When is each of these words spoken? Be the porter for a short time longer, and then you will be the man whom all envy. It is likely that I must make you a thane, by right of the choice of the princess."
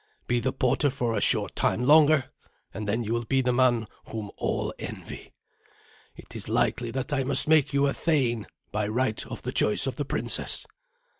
Be 0.25 0.39
the 0.39 0.51
porter 0.51 0.89
for 0.89 1.13
a 1.15 1.21
short 1.21 1.55
time 1.55 1.83
longer, 1.83 2.31
and 2.73 2.87
then 2.87 3.03
you 3.03 3.13
will 3.13 3.25
be 3.25 3.41
the 3.41 3.53
man 3.53 3.85
whom 4.07 4.31
all 4.35 4.73
envy. 4.79 5.31
It 6.15 6.35
is 6.35 6.49
likely 6.49 6.89
that 6.89 7.13
I 7.13 7.23
must 7.23 7.47
make 7.47 7.71
you 7.71 7.85
a 7.85 7.93
thane, 7.93 8.47
by 8.71 8.87
right 8.87 9.23
of 9.27 9.43
the 9.43 9.51
choice 9.51 9.85
of 9.85 9.97
the 9.97 10.05
princess." 10.05 10.65